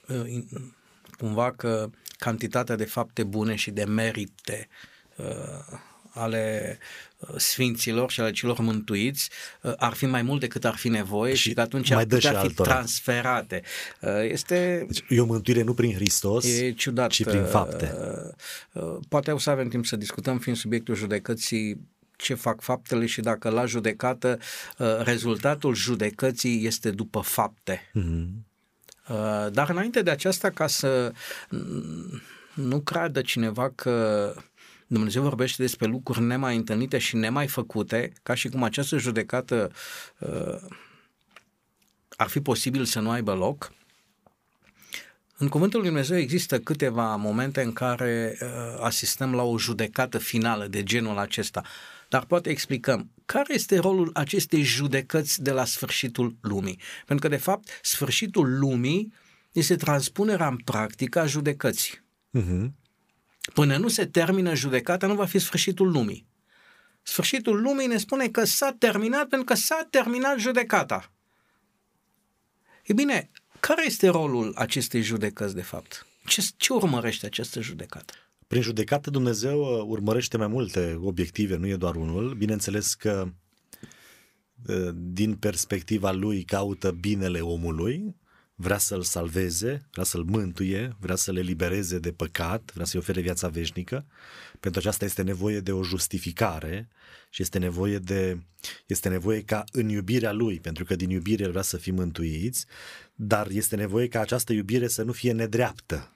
[0.08, 0.74] Uh, in-
[1.18, 4.68] Cumva că cantitatea de fapte bune și de merite
[5.16, 5.26] uh,
[6.11, 6.78] ale
[7.18, 9.31] uh, sfinților și ale celor mântuiți
[9.62, 12.04] uh, ar fi mai mult decât ar fi nevoie și, Și că atunci mai ar
[12.04, 12.72] dă putea și fi altora.
[12.72, 13.62] transferate.
[14.00, 17.11] Uh, Este Deci e o mântuire nu prin Hristos, E ciudat.
[17.11, 17.94] ci prin fapte.
[18.74, 21.81] uh, uh, Poate o să avem timp să discutăm, fiind subiectul judecății,
[22.16, 24.38] ce fac faptele și dacă la judecată
[24.78, 27.90] uh, rezultatul judecății este după fapte.
[27.92, 28.46] Mhm.
[29.08, 31.12] Uh, Dar înainte de aceasta, ca să
[31.50, 32.20] mm,
[32.54, 34.34] nu creadă cineva că
[34.86, 39.70] Dumnezeu vorbește despre lucruri nemai întâlnite și nemai făcute, ca și cum această judecată
[40.18, 40.60] uh,
[42.16, 43.72] ar fi posibil să nu aibă loc,
[45.40, 48.48] în Cuvântul lui Dumnezeu există câteva momente în care uh,
[48.80, 51.62] asistăm la o judecată finală de genul acesta.
[52.08, 56.80] Dar poate explicăm care este rolul acestei judecăți de la sfârșitul lumii.
[57.06, 59.12] Pentru că, de fapt, sfârșitul lumii
[59.52, 62.04] este transpunerea în practică a judecății.
[62.30, 62.74] Mhm.
[63.54, 66.26] Până nu se termină judecata, nu va fi sfârșitul lumii.
[67.02, 71.12] Sfârșitul lumii ne spune că s-a terminat pentru că s-a terminat judecata.
[72.84, 76.06] E bine, care este rolul acestei judecăți, de fapt?
[76.26, 78.14] Ce, ce urmărește această judecată?
[78.48, 82.34] Prin judecată Dumnezeu uh, urmărește mai multe obiective, nu e doar unul.
[82.34, 83.32] Bineînțeles că
[84.66, 88.16] uh, din perspectiva lui caută binele omului,
[88.54, 93.20] vrea să-l salveze, vrea să-l mântuie, vrea să le libereze de păcat, vrea să-i ofere
[93.20, 94.06] viața veșnică.
[94.61, 96.88] Pentru aceasta este nevoie de o justificare
[97.30, 98.38] și este nevoie de
[98.87, 102.66] este nevoie ca în iubirea lui, pentru că din iubire el vrea să fim mântuiți,
[103.14, 106.12] dar este nevoie ca această iubire să nu fie nedreaptă.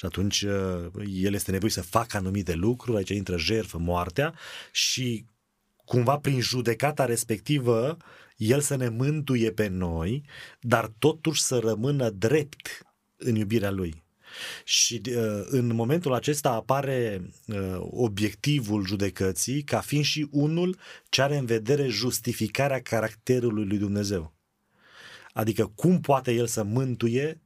[0.00, 0.90] Și atunci uh,
[1.22, 4.34] el este nevoie să facă anumite lucruri, aici intră jertfă, moartea
[4.72, 5.24] și
[5.84, 7.96] cumva prin judecata respectivă
[8.36, 10.24] el să ne mântuie pe noi,
[10.60, 12.86] dar totuși să rămână drept
[13.16, 14.02] în iubirea lui.
[14.64, 21.36] Și uh, în momentul acesta apare uh, obiectivul judecății ca fiind și unul ce are
[21.36, 24.32] în vedere justificarea caracterului lui Dumnezeu.
[25.32, 27.40] Adică cum poate el să mântuie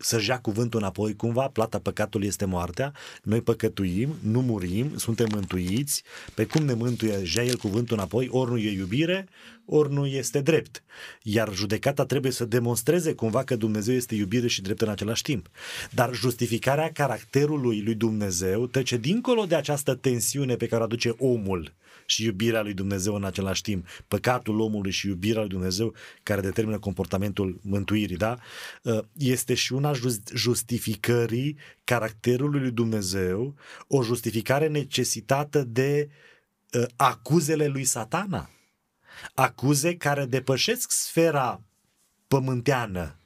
[0.00, 6.02] să-și ia cuvântul înapoi, cumva plata păcatului este moartea, noi păcătuim, nu murim, suntem mântuiți,
[6.34, 9.28] pe cum ne mântuie, își ia el cuvântul înapoi, ori nu e iubire,
[9.64, 10.82] ori nu este drept.
[11.22, 15.48] Iar judecata trebuie să demonstreze cumva că Dumnezeu este iubire și drept în același timp.
[15.90, 21.72] Dar justificarea caracterului lui Dumnezeu trece dincolo de această tensiune pe care o aduce omul
[22.10, 26.78] și iubirea lui Dumnezeu în același timp, păcatul omului și iubirea lui Dumnezeu care determină
[26.78, 28.38] comportamentul mântuirii, da?
[29.12, 29.92] Este și una
[30.34, 33.54] justificării caracterului lui Dumnezeu,
[33.86, 36.08] o justificare necesitată de
[36.96, 38.50] acuzele lui Satana.
[39.34, 41.62] Acuze care depășesc sfera
[42.28, 43.18] pământeană,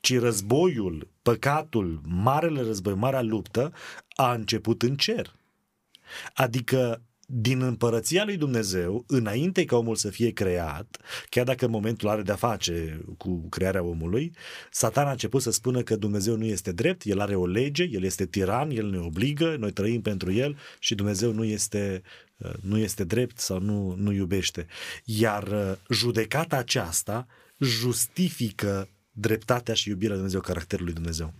[0.00, 3.72] ci războiul, păcatul, marele război, marea luptă
[4.16, 5.34] a început în cer.
[6.34, 10.96] Adică din împărăția lui Dumnezeu, înainte ca omul să fie creat,
[11.28, 14.32] chiar dacă în momentul are de-a face cu crearea omului,
[14.70, 18.02] Satan a început să spună că Dumnezeu nu este drept, el are o lege, el
[18.02, 22.02] este tiran, el ne obligă, noi trăim pentru el și Dumnezeu nu este,
[22.36, 24.66] uh, nu este drept sau nu, nu iubește.
[25.04, 27.26] Iar uh, judecata aceasta
[27.58, 31.34] justifică dreptatea și iubirea lui Dumnezeu, caracterul lui Dumnezeu.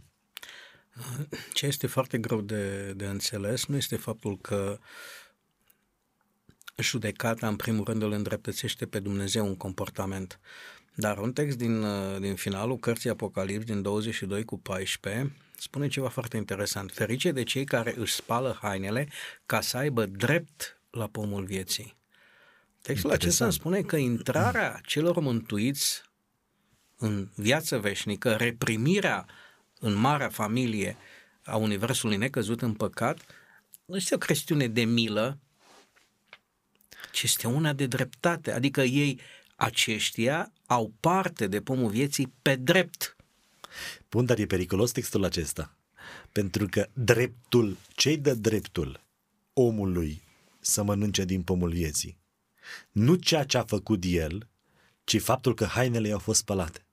[1.53, 4.79] Ce este foarte greu de, de înțeles nu este faptul că
[6.76, 10.40] judecata, în primul rând, îl îndreptățește pe Dumnezeu un comportament.
[10.94, 11.85] Dar un text din,
[12.20, 16.92] din finalul cărții Apocalips, din 22 cu 14, spune ceva foarte interesant.
[16.92, 19.09] Ferice de cei care își spală hainele
[19.46, 21.96] ca să aibă drept la pomul vieții.
[22.83, 26.02] Textul acesta spune că intrarea celor mântuiți
[26.96, 29.26] în viață veșnică, reprimirea
[29.78, 30.96] în marea familie
[31.44, 33.20] a Universului necăzut în păcat,
[33.85, 35.38] nu este o chestiune de milă,
[37.12, 38.52] ci este una de dreptate.
[38.52, 39.20] Adică ei,
[39.56, 43.16] aceștia, au parte de pomul vieții pe drept.
[44.10, 45.74] Bun, dar e periculos textul acesta.
[46.32, 49.00] Pentru că dreptul, cei de dreptul
[49.52, 50.22] omului
[50.60, 52.18] să mănânce din pomul vieții,
[52.90, 54.48] nu ceea ce a făcut el,
[55.04, 56.84] ci faptul că hainele i-au fost spălate.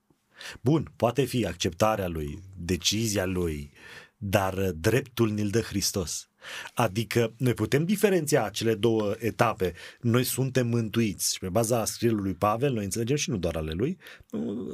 [0.62, 3.71] Bun, poate fi acceptarea lui, decizia lui,
[4.17, 6.27] dar dreptul ni-l dă Hristos.
[6.74, 9.74] Adică noi putem diferenția cele două etape.
[10.02, 13.72] Noi suntem mântuiți și pe baza scrierii lui Pavel noi înțelegem și nu doar ale
[13.72, 13.98] lui,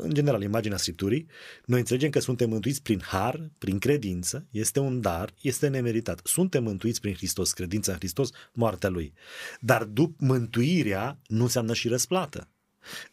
[0.01, 1.27] în general imaginea Scripturii,
[1.65, 6.21] noi înțelegem că suntem mântuiți prin har, prin credință, este un dar, este nemeritat.
[6.23, 9.13] Suntem mântuiți prin Hristos, credința în Hristos, moartea lui.
[9.59, 12.47] Dar după mântuirea nu înseamnă și răsplată.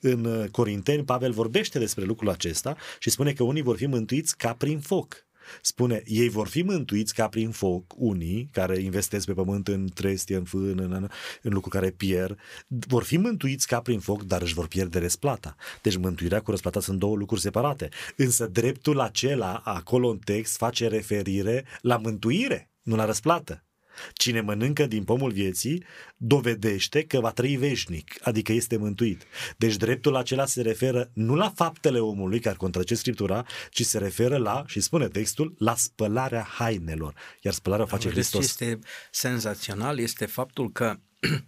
[0.00, 4.54] În Corinteni, Pavel vorbește despre lucrul acesta și spune că unii vor fi mântuiți ca
[4.54, 5.28] prin foc.
[5.62, 10.36] Spune, ei vor fi mântuiți ca prin foc, unii care investesc pe pământ în trestie,
[10.36, 11.08] în fân, în, în,
[11.42, 15.56] în lucruri care pierd, vor fi mântuiți ca prin foc, dar își vor pierde răsplata.
[15.82, 17.88] Deci mântuirea cu răsplata sunt două lucruri separate.
[18.16, 23.64] Însă dreptul acela, acolo în text, face referire la mântuire, nu la răsplată.
[24.12, 25.84] Cine mănâncă din pomul vieții
[26.16, 29.22] dovedește că va trăi veșnic, adică este mântuit.
[29.56, 34.36] Deci dreptul acela se referă nu la faptele omului care contrace Scriptura, ci se referă
[34.36, 37.14] la, și spune textul, la spălarea hainelor.
[37.40, 38.56] Iar spălarea face Vedeți Hristos.
[38.56, 40.98] Ce este senzațional este faptul că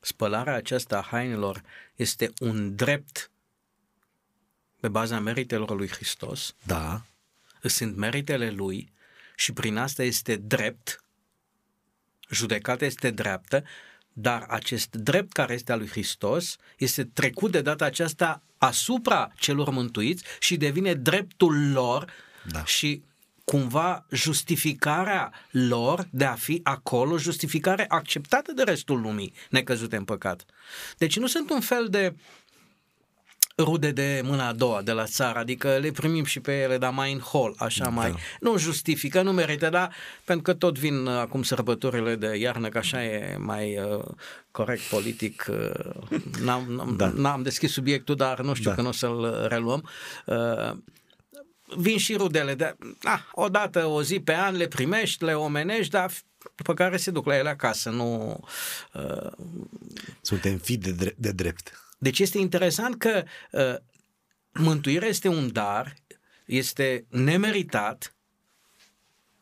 [0.00, 1.62] spălarea aceasta a hainelor
[1.96, 3.30] este un drept
[4.80, 6.54] pe baza meritelor lui Hristos.
[6.62, 7.02] Da.
[7.62, 8.92] Sunt meritele lui
[9.36, 11.03] și prin asta este drept,
[12.30, 13.64] judecata este dreaptă,
[14.12, 19.70] dar acest drept care este al lui Hristos este trecut de data aceasta asupra celor
[19.70, 22.12] mântuiți și devine dreptul lor
[22.50, 22.64] Da.
[22.64, 23.02] și
[23.44, 30.44] cumva justificarea lor de a fi acolo, justificare acceptată de restul lumii necăzute în păcat.
[30.98, 32.14] Deci nu sunt un fel de
[33.56, 36.92] rude de mâna a doua de la țară, adică le primim și pe ele, dar
[36.92, 37.90] mai în hol, așa da.
[37.90, 42.68] mai, nu justifică, nu merită, dar pentru că tot vin uh, acum sărbătorile de iarnă,
[42.68, 44.04] că așa e mai uh,
[44.50, 47.12] corect politic, uh, n-am, n-am, da.
[47.14, 48.76] n-am deschis subiectul, dar nu știu da.
[48.76, 49.88] că nu o să-l reluăm.
[50.26, 50.72] Uh,
[51.76, 55.90] vin și rudele, de, ah, o dată, o zi pe an le primești, le omenești,
[55.90, 56.12] dar
[56.54, 58.40] după care se duc la ele acasă, nu...
[58.92, 59.32] Uh,
[60.20, 61.83] Suntem fi de, drept, de drept.
[62.04, 63.76] Deci este interesant că uh,
[64.52, 65.94] mântuirea este un dar,
[66.46, 68.16] este nemeritat,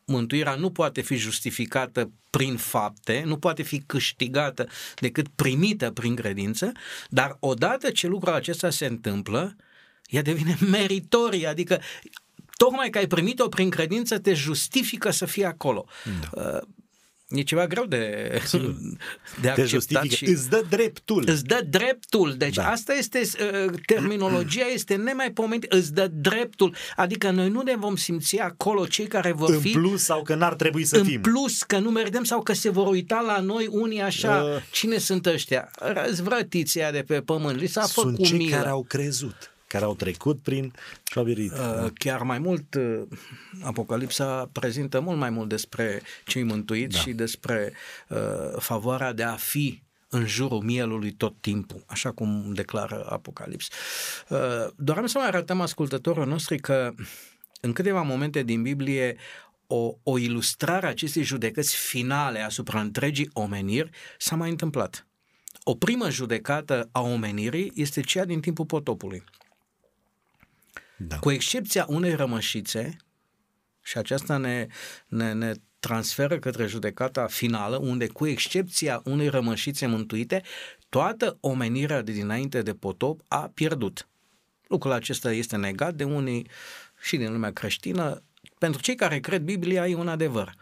[0.05, 6.71] mântuirea nu poate fi justificată prin fapte, nu poate fi câștigată decât primită prin credință,
[7.09, 9.55] dar odată ce lucrul acesta se întâmplă,
[10.05, 11.81] ea devine meritorie, adică
[12.57, 15.85] tocmai că ai primit-o prin credință te justifică să fii acolo.
[16.33, 16.59] Da.
[17.33, 17.97] E ceva greu de,
[19.41, 21.23] de acceptat Te justifică, și îți dă dreptul.
[21.27, 22.33] îți dă dreptul.
[22.37, 22.69] Deci Da.
[22.71, 23.21] asta este,
[23.65, 26.75] uh, terminologia este nemaipomenit, îți dă dreptul.
[26.95, 30.35] Adică noi nu ne vom simți acolo cei care vor În fi plus sau că
[30.35, 31.21] n-ar trebui să în fim.
[31.21, 34.61] plus că nu merităm sau că se vor uita la noi unii așa, Uh.
[34.71, 35.71] cine sunt ăștia?
[35.79, 38.55] Răzvrătiția de pe pământ, li s-a Sunt făcut cei milă.
[38.55, 40.73] care au crezut, care au trecut prin
[41.11, 41.51] și au virit.
[41.51, 43.01] Uh, Chiar mai mult, uh,
[43.61, 46.99] Apocalipsa prezintă mult mai mult despre cei mântuiți Da.
[46.99, 47.73] și despre
[48.09, 48.17] uh,
[48.57, 53.67] favoarea de a fi în jurul mielului tot timpul, așa cum declară Apocalips.
[54.29, 54.39] Uh,
[54.75, 56.93] doream să mai arătăm ascultătorilor noștri că
[57.61, 59.15] în câteva momente din Biblie
[59.67, 65.07] o, o ilustrare a acestei judecăți finale asupra întregii omeniri s-a mai întâmplat.
[65.63, 69.23] O primă judecată a omenirii este cea din timpul potopului.
[71.07, 71.19] Da.
[71.19, 72.97] Cu excepția unei rămășițe,
[73.83, 74.67] și aceasta ne,
[75.07, 80.41] ne, ne transferă către judecata finală, unde, cu excepția unei rămășițe mântuite,
[80.89, 84.07] toată omenirea de dinainte de potop a pierdut.
[84.67, 86.47] Lucrul acesta este negat de unii
[87.01, 88.23] și din lumea creștină.
[88.57, 90.53] Pentru cei care cred Biblia e un adevăr.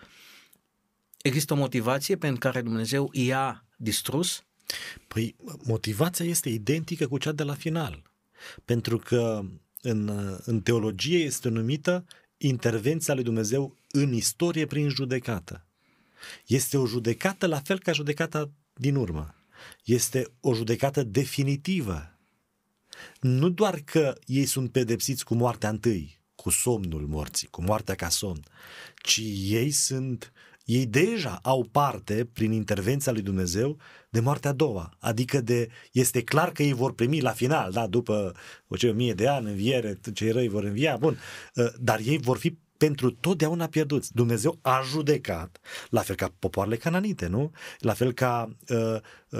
[1.21, 4.43] Există o motivație pentru care Dumnezeu i-a distrus?
[5.07, 8.01] Păi motivația este identică cu cea de la final.
[8.65, 9.43] Pentru că
[9.81, 10.11] în,
[10.45, 12.05] în teologie este numită
[12.37, 15.65] intervenția lui Dumnezeu în istorie prin judecată.
[16.47, 19.35] Este o judecată la fel ca judecata din urmă.
[19.83, 22.17] Este o judecată definitivă.
[23.19, 28.09] Nu doar că ei sunt pedepsiți cu moartea întâi, cu somnul morții, cu moartea ca
[28.09, 28.43] somn,
[28.95, 30.31] ci ei sunt
[30.71, 33.77] ei deja au parte, prin intervenția lui Dumnezeu,
[34.09, 34.93] de moartea a doua.
[34.99, 38.33] Adică de, este clar că ei vor primi la final, da, după
[38.67, 41.17] o ce, o mie de ani, înviere, cei răi vor învia, bun,
[41.57, 44.13] ă, dar ei vor fi pentru totdeauna pierduți.
[44.13, 47.51] Dumnezeu a judecat, la fel ca popoarele cananite, nu?
[47.79, 48.99] La fel ca uh, uh,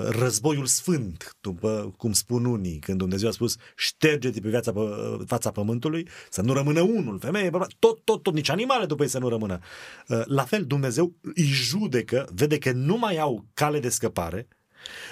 [0.09, 4.79] războiul sfânt, după cum spun unii, când Dumnezeu a spus șterge-te pe viața, pe
[5.25, 9.09] fața pământului, să nu rămână unul, femeie, bărbat, tot, tot, tot, nici animale după ei
[9.09, 9.59] să nu rămână.
[10.07, 14.47] Uh, la fel, Dumnezeu îi judecă, vede că nu mai au cale de scăpare,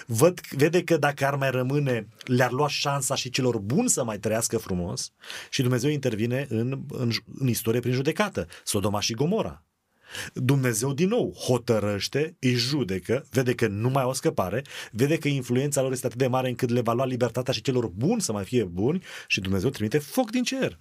[0.05, 4.19] Văd, vede că dacă ar mai rămâne, le-ar lua șansa și celor buni să mai
[4.19, 5.11] trăiască frumos
[5.49, 8.47] și Dumnezeu intervine în, în, în istorie prin judecată.
[8.63, 9.63] Sodoma și Gomora.
[10.33, 15.81] Dumnezeu din nou hotărăște, îi judecă, vede că nu mai au scăpare, vede că influența
[15.81, 18.43] lor este atât de mare încât le va lua libertatea și celor buni să mai
[18.43, 20.79] fie buni și Dumnezeu trimite foc din cer.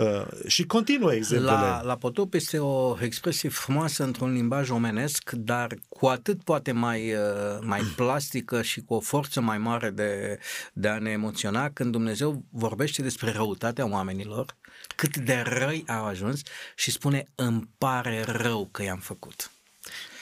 [0.00, 1.56] Uh, și continuă exemplele.
[1.56, 7.12] La, la potop este o expresie frumoasă într-un limbaj omenesc, dar cu atât poate mai,
[7.12, 7.20] uh,
[7.60, 10.38] mai plastică și cu o forță mai mare de,
[10.72, 14.56] de a ne emoționa când Dumnezeu vorbește despre răutatea oamenilor,
[14.96, 16.40] cât de răi au ajuns
[16.76, 19.50] și spune îmi pare rău că i-am făcut.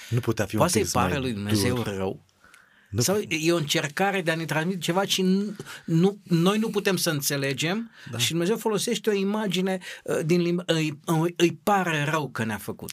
[0.09, 1.97] Nu putea fi Poate un să-i pare lui Dumnezeu dur.
[1.97, 2.27] rău?
[2.91, 3.01] Nu.
[3.01, 6.97] Sau e o încercare de a ne transmite ceva și nu, nu, noi nu putem
[6.97, 8.19] să înțelegem da.
[8.19, 10.99] și Dumnezeu folosește o imagine uh, din limba, îi,
[11.37, 12.93] îi pare rău că ne-a făcut.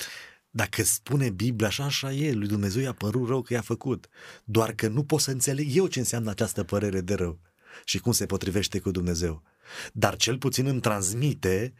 [0.49, 4.07] Dacă spune Biblia așa, așa e, lui Dumnezeu i-a părut rău că i-a făcut.
[4.43, 7.39] Doar că nu pot să înțeleg eu ce înseamnă această părere de rău
[7.85, 9.43] și cum se potrivește cu Dumnezeu.
[9.93, 11.73] Dar cel puțin îmi transmite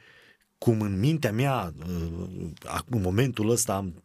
[0.58, 2.48] cum în mintea mea, uh,
[2.90, 4.04] în momentul ăsta am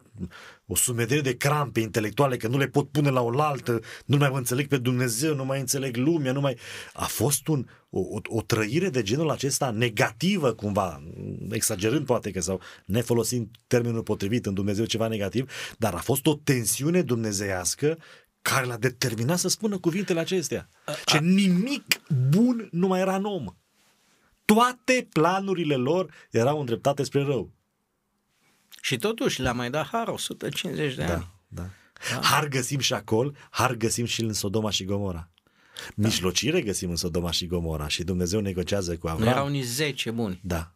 [0.65, 4.37] o sumedenie de crampe intelectuale că nu le pot pune la oaltă, nu mai mă
[4.37, 6.57] înțeleg pe Dumnezeu, nu mai înțeleg lumea, nu mai...
[6.93, 11.03] A fost un, o, o, o trăire de genul acesta negativă cumva,
[11.49, 16.35] exagerând poate că sau nefolosind termenul potrivit în Dumnezeu ceva negativ, dar a fost o
[16.35, 17.97] tensiune dumnezeiască
[18.41, 20.69] care l-a determinat să spună cuvintele acestea.
[21.05, 21.83] Ce nimic
[22.29, 23.45] bun nu mai era în om.
[24.45, 27.53] Toate planurile lor erau îndreptate spre rău.
[28.81, 31.27] Și totuși le-a mai dat har 150 de da, ani.
[31.47, 31.69] Da.
[32.09, 32.19] da.
[32.21, 35.29] Har găsim și acolo, har găsim și în Sodoma și Gomora.
[35.95, 36.07] Da.
[36.07, 39.23] Mijlocire găsim în Sodoma și Gomora și Dumnezeu negociază cu Avram.
[39.23, 40.39] Nu erau nici 10 buni.
[40.43, 40.71] Da.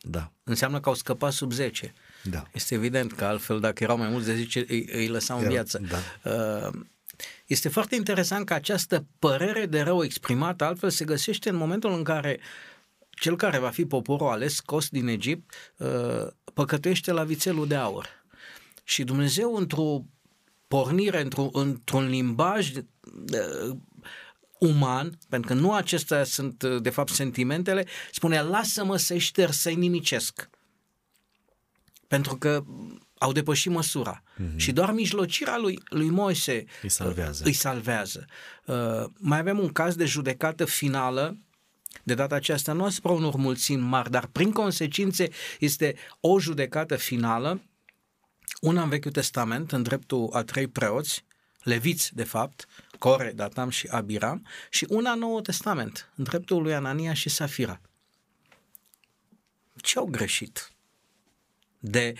[0.00, 0.32] Da.
[0.44, 1.94] Înseamnă că au scăpat sub 10.
[2.22, 2.42] Da.
[2.52, 5.80] Este evident că altfel dacă erau mai mulți de 10 îi, îi lăsau în viață.
[5.88, 6.30] Da.
[6.30, 6.80] Uh,
[7.46, 12.02] este foarte interesant că această părere de rău exprimată altfel se găsește în momentul în
[12.02, 12.40] care
[13.16, 18.08] cel care va fi poporul ales scos din Egipt uh, păcătuiește la vițelul de aur.
[18.84, 20.04] Și Dumnezeu într-o
[20.68, 23.76] pornire, într-un, într-un limbaj uh,
[24.58, 29.74] uman, pentru că nu acestea sunt uh, de fapt sentimentele, spune lasă-mă să-i șterg, să-i
[29.74, 30.50] nimicesc.
[32.08, 32.64] Pentru că
[33.18, 34.22] au depășit măsura.
[34.22, 34.56] Mm-hmm.
[34.56, 37.42] Și doar mijlocirea lui, lui Moise îi salvează.
[37.44, 38.24] Îi salvează.
[38.64, 41.38] Uh, mai avem un caz de judecată finală
[42.02, 45.28] de data aceasta nu asupra unor mulțimi mari, dar prin consecințe
[45.58, 47.62] este o judecată finală,
[48.60, 51.24] una în Vechiul Testament, în dreptul a trei preoți,
[51.62, 52.66] leviți de fapt,
[52.98, 57.80] Core, Datam și Abiram, și una în Noul Testament, în dreptul lui Anania și Safira.
[59.76, 60.72] Ce au greșit?
[61.78, 62.14] De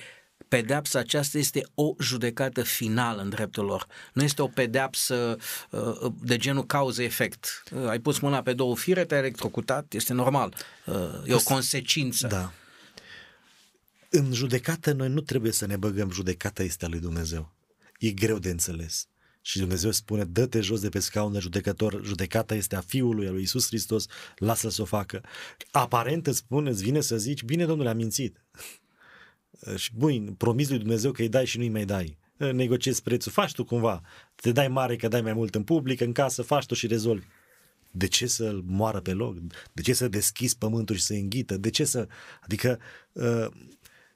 [0.48, 3.86] pedeapsa aceasta este o judecată finală în dreptul lor.
[4.12, 5.36] Nu este o pedeapsă
[5.70, 7.62] uh, de genul cauză-efect.
[7.72, 10.54] Uh, ai pus mâna pe două fire, te-ai electrocutat, este normal.
[10.86, 12.26] Uh, e o consecință.
[12.26, 12.52] Da.
[14.10, 17.52] În judecată noi nu trebuie să ne băgăm, judecata este a lui Dumnezeu.
[17.98, 19.08] E greu de înțeles.
[19.40, 23.30] Și Dumnezeu spune, dă-te jos de pe scaun de judecător, judecata este a Fiului, a
[23.30, 25.22] lui Isus Hristos, lasă-l să o facă.
[25.70, 28.44] Aparent îți spune, îți vine să zici, bine domnule, am mințit.
[29.76, 32.18] Și bun, promis lui Dumnezeu că îi dai și nu-i mai dai.
[32.36, 34.00] Negociezi prețul, faci tu cumva.
[34.34, 37.26] Te dai mare că dai mai mult în public, în casă, faci tu și rezolvi.
[37.90, 39.36] De ce să-l moară pe loc?
[39.72, 41.56] De ce să deschizi pământul și să înghită?
[41.56, 42.08] De ce să...
[42.40, 42.78] Adică,
[43.12, 43.46] uh,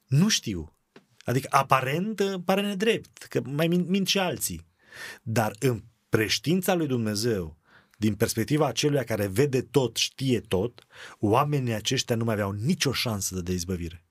[0.07, 0.77] nu știu.
[1.25, 4.67] Adică aparent pare nedrept, că mai mint, mint și alții.
[5.23, 7.59] Dar în preștiința lui Dumnezeu,
[7.99, 10.87] din perspectiva acelui care vede tot, știe tot,
[11.19, 14.05] oamenii aceștia nu mai aveau nicio șansă de izbăvire.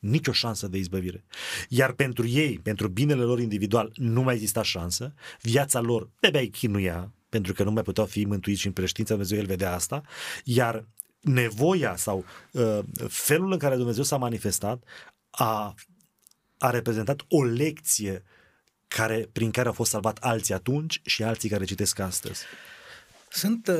[0.00, 1.24] Nicio șansă de izbăvire.
[1.68, 7.12] Iar pentru ei, pentru binele lor individual, nu mai exista șansă, viața lor de chinuia,
[7.28, 10.02] pentru că nu mai puteau fi mântuiți și în preștiința Dumnezeu el vedea asta,
[10.44, 10.86] iar
[11.20, 12.78] nevoia sau uh,
[13.08, 14.82] felul în care Dumnezeu s-a manifestat
[15.30, 15.74] a,
[16.58, 18.24] a reprezentat o lecție
[18.88, 22.42] care, prin care au fost salvat alții atunci și alții care citesc astăzi.
[23.30, 23.76] Sunt uh,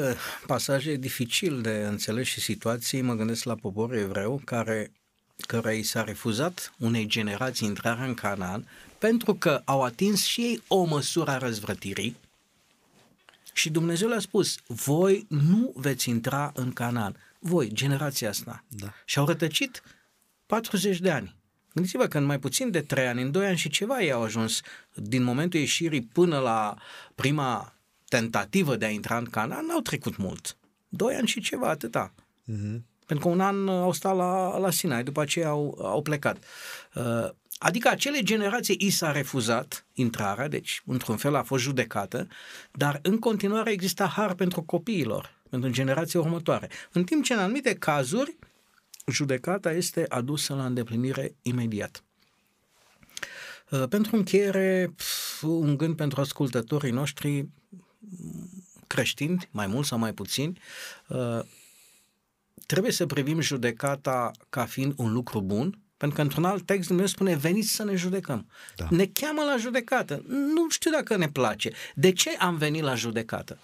[0.47, 4.93] pasaje dificil de înțeles și situații, mă gândesc la poporul evreu, care
[5.47, 8.69] care i s-a refuzat unei generații intrarea în Canaan
[8.99, 12.17] pentru că au atins și ei o măsură a răzvrătirii
[13.53, 18.65] și Dumnezeu le-a spus, voi nu veți intra în Canaan, voi, generația asta.
[18.69, 18.93] Da.
[19.05, 19.83] Și au rătăcit
[20.47, 21.35] 40 de ani.
[21.75, 24.23] Gândiți-vă că în mai puțin de 3 ani, în 2 ani și ceva ei au
[24.23, 24.61] ajuns
[24.95, 26.77] din momentul ieșirii până la
[27.15, 27.75] prima
[28.09, 30.57] tentativă de a intra în Canaan, n-au trecut mult.
[30.89, 32.13] 2 ani și ceva, atâta.
[32.53, 32.81] Uh-huh.
[33.11, 36.37] Pentru că un an au stat la, la Sinai, după aceea au, au plecat.
[36.95, 42.29] Uh, adică acele generații i s-a refuzat intrarea, deci într-un fel a fost judecată,
[42.73, 46.69] dar în continuare exista har pentru copiilor, pentru generația următoare.
[46.93, 48.37] În timp ce în anumite cazuri
[49.07, 52.03] judecata este adusă la îndeplinire imediat.
[53.71, 54.95] Uh, pentru încheiere,
[55.43, 57.49] un gând pentru ascultătorii noștri
[58.87, 60.61] creștini, mai mult sau mai puțini,
[61.09, 61.41] uh,
[62.71, 67.13] trebuie să privim judecata ca fiind un lucru bun, pentru că într-un alt text Dumnezeu
[67.13, 68.51] spune, veniți să ne judecăm.
[68.77, 68.89] Da.
[68.91, 70.23] Ne cheamă la judecată.
[70.27, 71.73] Nu știu dacă ne place.
[71.95, 73.59] De ce am venit la judecată?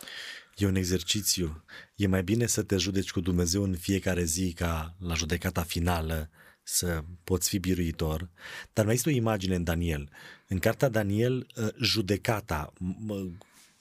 [0.56, 1.64] E un exercițiu.
[1.94, 6.30] E mai bine să te judeci cu Dumnezeu în fiecare zi ca la judecata finală
[6.62, 8.30] să poți fi biruitor.
[8.72, 10.08] Dar mai este o imagine în Daniel.
[10.48, 12.72] În cartea Daniel, ă, judecata,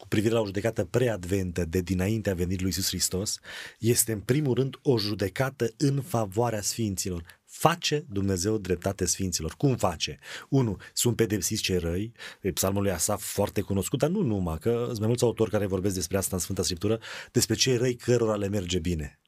[0.05, 3.39] cu privire la o judecată preadventă de dinaintea venirii lui Iisus Hristos,
[3.79, 7.23] este în primul rând o judecată în favoarea sfinților.
[7.45, 9.53] Face Dumnezeu dreptate sfinților.
[9.57, 10.19] Cum face?
[10.49, 12.11] Unu, sunt pedepsiți cei răi,
[12.53, 15.95] psalmul lui Asaf foarte cunoscut, dar nu numai, că sunt mai mulți autori care vorbesc
[15.95, 16.99] despre asta în Sfânta Scriptură,
[17.31, 19.19] despre cei răi cărora le merge bine.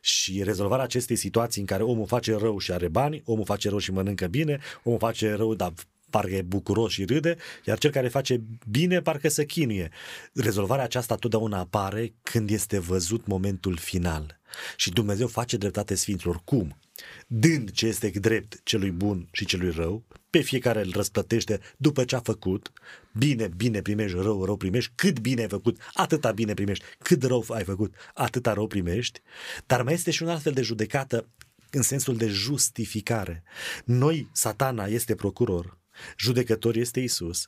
[0.00, 3.78] Și rezolvarea acestei situații în care omul face rău și are bani, omul face rău
[3.78, 5.72] și mănâncă bine, omul face rău, dar
[6.12, 9.90] parcă e bucuros și râde, iar cel care face bine parcă se chinuie.
[10.32, 14.40] Rezolvarea aceasta totdeauna apare când este văzut momentul final.
[14.76, 16.40] Și Dumnezeu face dreptate Sfinților.
[16.44, 16.78] Cum?
[17.26, 22.16] Dând ce este drept celui bun și celui rău, pe fiecare îl răsplătește după ce
[22.16, 22.72] a făcut,
[23.12, 27.44] bine, bine primești, rău, rău primești, cât bine ai făcut, atâta bine primești, cât rău
[27.48, 29.20] ai făcut, atâta rău primești,
[29.66, 31.28] dar mai este și un alt fel de judecată
[31.70, 33.42] în sensul de justificare.
[33.84, 35.78] Noi, satana este procuror,
[36.18, 37.46] Judecător este Isus,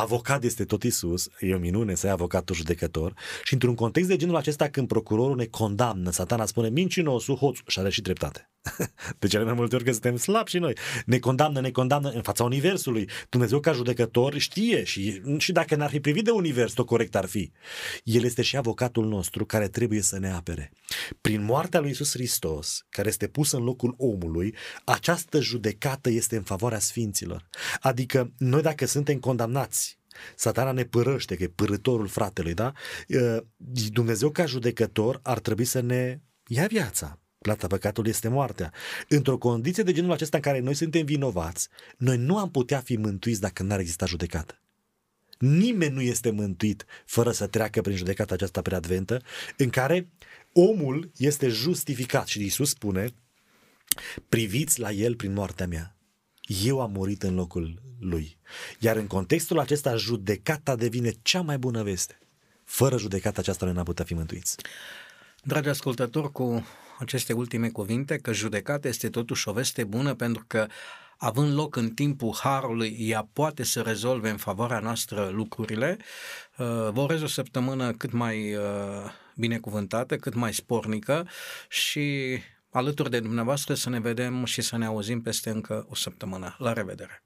[0.00, 4.16] avocat este tot Isus, e o minune să ai avocatul judecător și într-un context de
[4.16, 8.50] genul acesta când procurorul ne condamnă, satana spune mincinosul, hoț și are și dreptate.
[9.18, 10.76] De cele mai multe ori că suntem slabi și noi.
[11.06, 13.08] Ne condamnă, ne condamnă în fața Universului.
[13.28, 17.26] Dumnezeu ca judecător știe și, și dacă n-ar fi privit de Univers, tot corect ar
[17.26, 17.52] fi.
[18.04, 20.72] El este și avocatul nostru care trebuie să ne apere.
[21.20, 26.42] Prin moartea lui Isus Hristos, care este pus în locul omului, această judecată este în
[26.42, 27.48] favoarea sfinților.
[27.80, 29.81] Adică noi dacă suntem condamnați
[30.36, 32.72] Satana ne părăște, că e părătorul fratelui, da?
[33.90, 38.72] Dumnezeu ca judecător ar trebui să ne ia viața, Plata păcatului este moartea.
[39.08, 42.96] Într-o condiție de genul acesta în care noi suntem vinovați, noi nu am putea fi
[42.96, 44.60] mântuiți dacă n-ar exista judecată.
[45.38, 49.22] Nimeni nu este mântuit fără să treacă prin judecata aceasta preadventă,
[49.56, 50.10] în care
[50.52, 53.08] omul este justificat și Iisus spune,
[54.28, 55.96] priviți la el prin moartea mea.
[56.46, 58.38] Eu am murit în locul lui.
[58.78, 62.18] Iar în contextul acesta, judecata devine cea mai bună veste.
[62.64, 64.56] Fără judecata aceasta noi n-am putea fi mântuiți.
[65.42, 66.66] Dragi ascultători, cu
[66.98, 70.66] aceste ultime cuvinte, că judecata este totuși o veste bună pentru că
[71.16, 75.96] având loc în timpul harului, ea poate să rezolve în favoarea noastră lucrurile.
[76.58, 78.62] Uh, vă urez o săptămână cât mai uh,
[79.36, 81.28] binecuvântată, cât mai spornică
[81.68, 82.38] și
[82.72, 86.56] alături de dumneavoastră să ne vedem și să ne auzim peste încă o săptămână.
[86.58, 87.22] La revedere!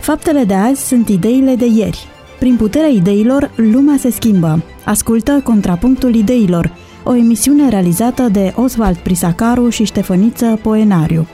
[0.00, 2.06] Faptele de azi sunt ideile de ieri.
[2.38, 4.62] Prin puterea ideilor, lumea se schimbă.
[4.84, 11.26] Ascultă Contrapunctul Ideilor, o emisiune realizată de Oswald Prisacaru și Ștefăniță Poenariu.